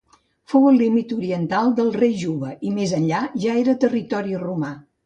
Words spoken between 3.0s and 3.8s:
enllà ja era